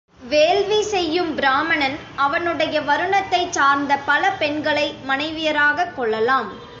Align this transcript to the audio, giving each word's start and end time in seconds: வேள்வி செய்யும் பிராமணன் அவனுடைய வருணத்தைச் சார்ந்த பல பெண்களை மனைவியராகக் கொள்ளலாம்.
வேள்வி 0.21 0.83
செய்யும் 0.83 1.35
பிராமணன் 1.35 1.97
அவனுடைய 2.15 2.81
வருணத்தைச் 2.81 3.51
சார்ந்த 3.51 3.97
பல 3.97 4.31
பெண்களை 4.31 4.95
மனைவியராகக் 5.07 5.93
கொள்ளலாம். 5.95 6.49